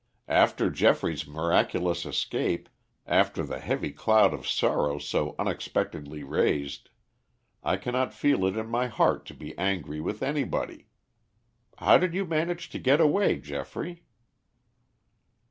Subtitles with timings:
[0.27, 2.69] "After Geoffrey's miraculous escape,
[3.05, 6.89] after the heavy cloud of sorrow so unexpectedly raised,
[7.61, 10.87] I cannot feel it in my heart to be angry with anybody.
[11.77, 14.03] How did you manage to get away, Geoffrey?"